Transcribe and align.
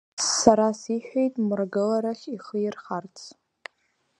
Сара 0.37 0.67
сиҳәеит 0.79 1.33
Мрагыларахь 1.47 2.25
ихы 2.35 2.57
ирхарц. 2.61 3.17